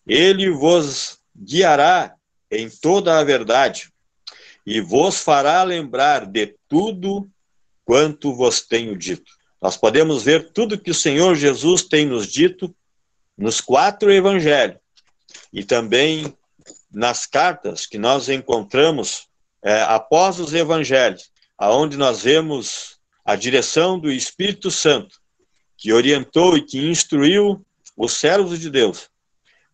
[0.07, 2.15] Ele vos guiará
[2.51, 3.93] em toda a verdade
[4.65, 7.29] e vos fará lembrar de tudo
[7.85, 9.33] quanto vos tenho dito.
[9.61, 12.75] Nós podemos ver tudo que o Senhor Jesus tem nos dito
[13.37, 14.79] nos quatro evangelhos
[15.53, 16.35] e também
[16.91, 19.29] nas cartas que nós encontramos
[19.63, 22.98] é, após os evangelhos, aonde nós vemos
[23.29, 25.21] a direção do Espírito Santo,
[25.77, 27.63] que orientou e que instruiu
[27.95, 29.11] os servos de Deus,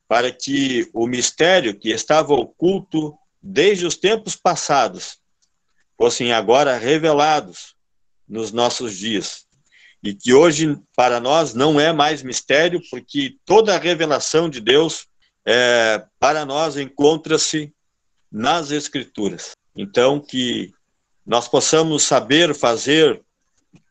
[0.09, 5.21] para que o mistério que estava oculto desde os tempos passados
[5.97, 7.77] fossem agora revelados
[8.29, 9.47] nos nossos dias.
[10.03, 15.07] E que hoje, para nós, não é mais mistério, porque toda a revelação de Deus,
[15.47, 17.73] é, para nós, encontra-se
[18.33, 19.53] nas Escrituras.
[19.77, 20.75] Então, que
[21.25, 23.23] nós possamos saber fazer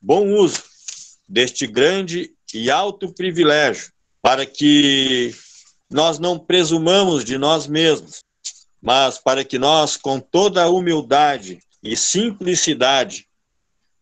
[0.01, 0.63] bom uso
[1.27, 5.34] deste grande e alto privilégio, para que
[5.89, 8.23] nós não presumamos de nós mesmos,
[8.81, 13.27] mas para que nós, com toda a humildade e simplicidade,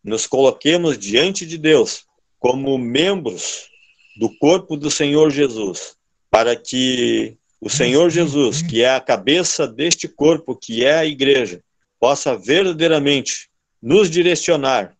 [0.02, 2.04] nos coloquemos diante de Deus
[2.38, 3.68] como membros
[4.16, 5.96] do corpo do Senhor Jesus,
[6.30, 11.62] para que o Senhor Jesus, que é a cabeça deste corpo, que é a igreja,
[12.00, 13.48] possa verdadeiramente
[13.80, 14.96] nos direcionar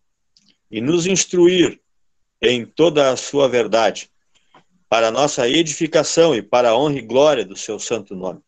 [0.73, 1.79] e nos instruir
[2.41, 4.11] em toda a sua verdade,
[4.89, 8.41] para nossa edificação e para a honra e glória do seu santo nome.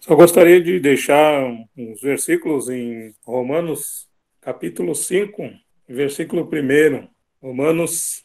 [0.00, 1.44] Só gostaria de deixar
[1.76, 4.08] uns versículos em Romanos,
[4.40, 5.48] capítulo 5,
[5.88, 7.08] versículo 1.
[7.40, 8.24] Romanos,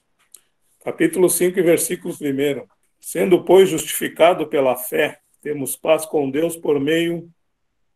[0.83, 2.65] capítulo 5, versículo 1.
[2.99, 7.29] Sendo, pois, justificado pela fé, temos paz com Deus por meio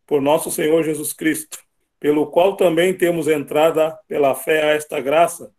[0.06, 1.58] por nosso Senhor Jesus Cristo,
[2.02, 5.54] pelo qual também temos entrada pela fé a esta graça,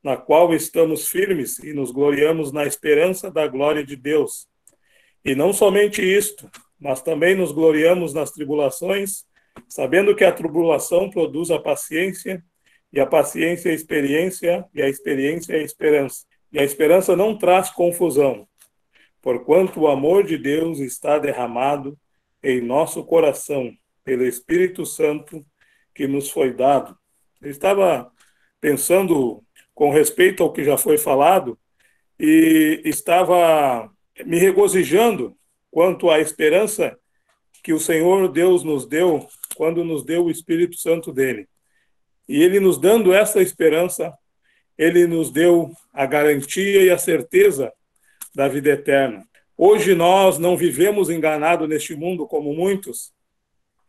[0.00, 4.46] na qual estamos firmes e nos gloriamos na esperança da glória de Deus.
[5.24, 9.24] E não somente isto, mas também nos gloriamos nas tribulações,
[9.68, 12.40] sabendo que a tribulação produz a paciência,
[12.92, 16.24] e a paciência a experiência, e a experiência a esperança.
[16.52, 18.46] E a esperança não traz confusão,
[19.20, 21.98] porquanto o amor de Deus está derramado
[22.44, 23.72] em nosso coração
[24.04, 25.44] pelo Espírito Santo
[26.00, 26.96] que nos foi dado.
[27.42, 28.10] Eu estava
[28.58, 29.44] pensando
[29.74, 31.58] com respeito ao que já foi falado
[32.18, 33.92] e estava
[34.24, 35.36] me regozijando
[35.70, 36.98] quanto à esperança
[37.62, 41.46] que o Senhor Deus nos deu quando nos deu o Espírito Santo dele.
[42.26, 44.10] E ele nos dando essa esperança,
[44.78, 47.70] ele nos deu a garantia e a certeza
[48.34, 49.22] da vida eterna.
[49.54, 53.12] Hoje nós não vivemos enganados neste mundo como muitos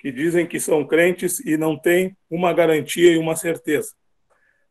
[0.02, 3.94] que dizem que são crentes e não têm uma garantia e uma certeza.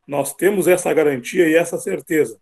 [0.04, 2.36] Nós temos essa garantia e essa certeza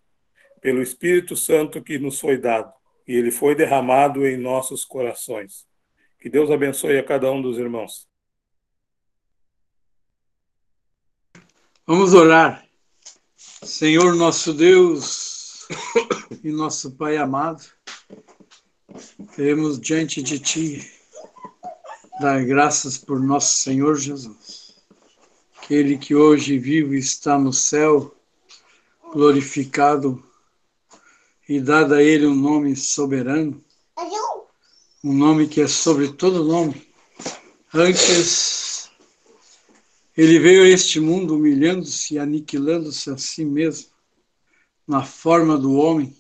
[0.59, 2.73] pelo Espírito Santo que nos foi dado
[3.07, 5.67] e ele foi derramado em nossos corações.
[6.19, 8.09] Que Deus abençoe a cada um dos irmãos.
[11.87, 12.67] Vamos orar.
[13.37, 15.69] Senhor nosso Deus
[16.43, 17.63] e nosso Pai amado,
[19.35, 20.98] queremos diante de Ti
[22.21, 24.75] dar graças por nosso Senhor Jesus.
[25.57, 28.17] Aquele que hoje vive está no céu,
[29.13, 30.23] glorificado
[31.49, 33.63] e dado a Ele um nome soberano,
[35.05, 36.89] um nome que é sobre todo nome.
[37.73, 38.91] Antes
[40.17, 43.91] ele veio a este mundo humilhando-se e aniquilando-se a si mesmo,
[44.85, 46.17] na forma do homem,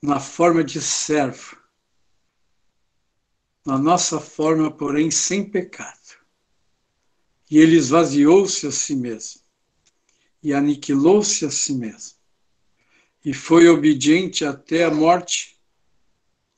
[0.00, 1.58] na forma de servo,
[3.64, 6.18] na nossa forma, porém, sem pecado.
[7.50, 9.40] E ele esvaziou-se a si mesmo,
[10.42, 12.16] e aniquilou-se a si mesmo,
[13.24, 15.56] e foi obediente até a morte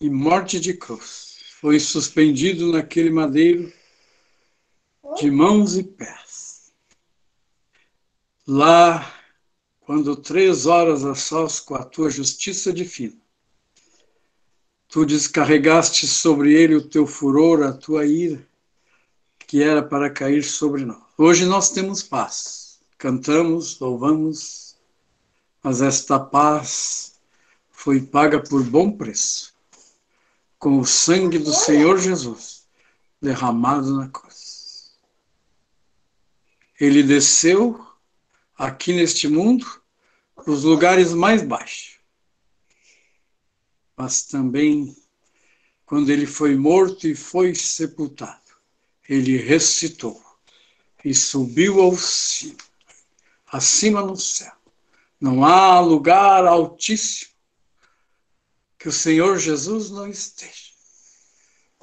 [0.00, 1.36] e morte de cruz.
[1.60, 3.72] Foi suspendido naquele madeiro
[5.16, 6.72] de mãos e pés.
[8.46, 9.14] Lá,
[9.80, 13.20] quando três horas a sós com a tua justiça divina,
[14.96, 18.42] tu descarregaste sobre ele o teu furor, a tua ira,
[19.40, 21.02] que era para cair sobre nós.
[21.18, 24.74] Hoje nós temos paz, cantamos, louvamos,
[25.62, 27.20] mas esta paz
[27.70, 29.54] foi paga por bom preço,
[30.58, 32.64] com o sangue do Senhor Jesus
[33.20, 34.96] derramado na cruz.
[36.80, 37.86] Ele desceu
[38.56, 39.66] aqui neste mundo
[40.46, 41.95] os lugares mais baixos.
[43.96, 44.94] Mas também,
[45.86, 48.52] quando ele foi morto e foi sepultado,
[49.08, 50.22] ele ressuscitou
[51.04, 52.58] e subiu ao cimo,
[53.46, 54.52] acima no céu.
[55.20, 57.30] Não há lugar altíssimo
[58.78, 60.72] que o Senhor Jesus não esteja,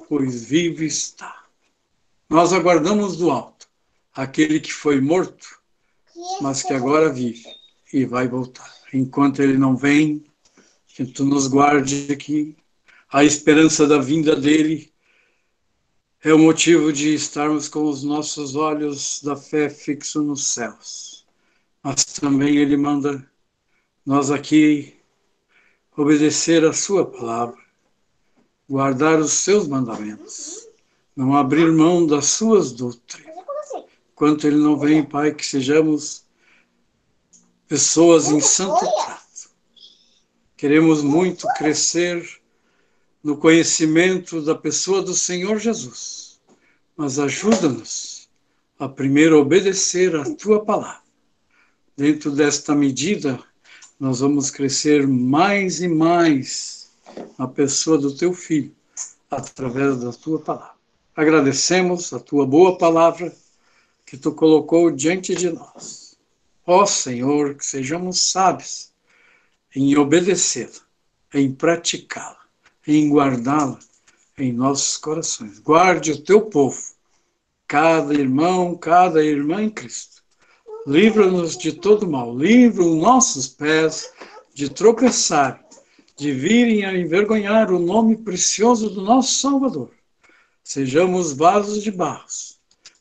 [0.08, 1.44] pois vivo está.
[2.28, 3.68] Nós aguardamos do alto
[4.14, 5.60] aquele que foi morto,
[6.40, 7.44] mas que agora vive
[7.92, 8.72] e vai voltar.
[8.92, 10.24] Enquanto ele não vem,
[10.94, 12.56] que tu nos guarde aqui.
[13.12, 14.92] A esperança da vinda dele
[16.22, 21.26] é o motivo de estarmos com os nossos olhos da fé fixos nos céus.
[21.82, 23.28] Mas também ele manda
[24.06, 24.94] nós aqui
[25.96, 27.58] obedecer a sua palavra,
[28.68, 30.66] guardar os seus mandamentos,
[31.14, 33.34] não abrir mão das suas doutrinas
[34.14, 36.24] Enquanto Ele não vem, Pai, que sejamos
[37.66, 39.23] pessoas em santo trato.
[40.56, 42.24] Queremos muito crescer
[43.22, 46.40] no conhecimento da pessoa do Senhor Jesus,
[46.96, 48.28] mas ajuda-nos
[48.78, 51.02] a primeiro obedecer a Tua palavra.
[51.96, 53.42] Dentro desta medida,
[53.98, 56.88] nós vamos crescer mais e mais
[57.36, 58.74] na pessoa do Teu Filho,
[59.28, 60.74] através da Tua palavra.
[61.16, 63.34] Agradecemos a Tua boa palavra
[64.06, 66.16] que tu colocou diante de nós.
[66.64, 68.93] Ó Senhor, que sejamos sábios
[69.74, 70.80] em obedecê-la,
[71.32, 72.38] em praticá-la,
[72.86, 73.78] em guardá-la
[74.38, 75.58] em nossos corações.
[75.58, 76.80] Guarde o teu povo,
[77.66, 80.22] cada irmão, cada irmã em Cristo.
[80.86, 84.12] Livra-nos de todo mal, livra os nossos pés
[84.52, 85.64] de tropeçar,
[86.16, 89.90] de virem a envergonhar o nome precioso do nosso Salvador.
[90.62, 92.54] Sejamos vasos de barros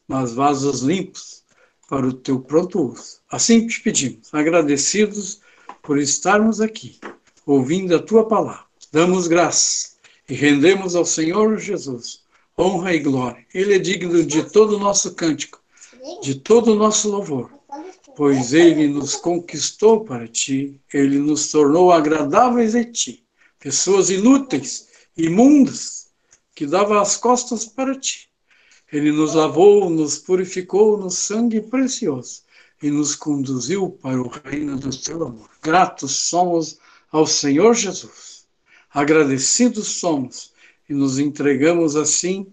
[0.07, 1.43] mas vasos limpos
[1.89, 3.19] para o teu pronto uso.
[3.30, 5.41] Assim te pedimos, agradecidos
[5.84, 6.97] por estarmos aqui,
[7.45, 8.63] ouvindo a tua palavra.
[8.91, 9.97] Damos graças
[10.29, 12.23] e rendemos ao Senhor Jesus
[12.57, 13.45] honra e glória.
[13.53, 15.61] Ele é digno de todo o nosso cântico,
[16.21, 17.51] de todo o nosso louvor,
[18.15, 23.25] pois ele nos conquistou para ti, ele nos tornou agradáveis a ti,
[23.59, 26.07] pessoas inúteis, imundas,
[26.55, 28.29] que dava as costas para ti.
[28.91, 32.43] Ele nos lavou, nos purificou no sangue precioso
[32.84, 35.49] e nos conduziu para o reino do teu amor.
[35.61, 36.77] Gratos somos
[37.09, 38.45] ao Senhor Jesus.
[38.93, 40.51] Agradecidos somos
[40.89, 42.45] e nos entregamos assim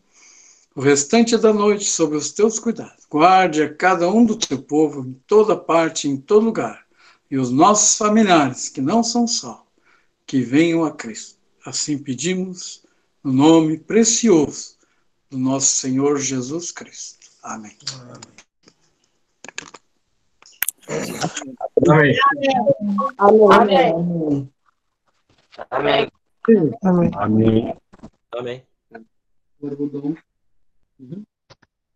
[0.72, 3.04] o restante da noite sob os teus cuidados.
[3.10, 6.86] Guarde a cada um do teu povo em toda parte, em todo lugar,
[7.28, 9.66] e os nossos familiares que não são só,
[10.24, 11.40] que venham a Cristo.
[11.66, 12.84] Assim pedimos
[13.22, 14.76] no nome precioso
[15.28, 17.18] do nosso Senhor Jesus Cristo.
[17.42, 17.76] Amém.
[17.92, 18.49] Amém.
[21.88, 22.16] Amém.
[25.70, 26.10] Amém.
[26.82, 27.10] Amém.
[27.14, 27.74] Amém.
[28.32, 28.64] Amém.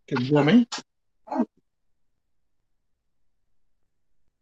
[0.07, 0.67] Quer dizer amém?